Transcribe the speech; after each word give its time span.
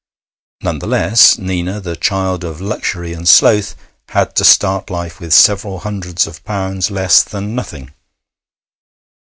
None 0.63 0.79
the 0.79 0.87
less, 0.87 1.37
Nina, 1.37 1.79
the 1.79 1.95
child 1.95 2.43
of 2.43 2.59
luxury 2.59 3.13
and 3.13 3.27
sloth, 3.27 3.75
had 4.09 4.35
to 4.37 4.43
start 4.43 4.89
life 4.89 5.19
with 5.19 5.31
several 5.31 5.81
hundreds 5.81 6.25
of 6.25 6.43
pounds 6.43 6.89
less 6.89 7.21
than 7.21 7.53
nothing. 7.53 7.93